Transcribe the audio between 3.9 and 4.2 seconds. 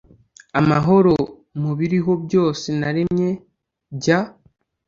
jya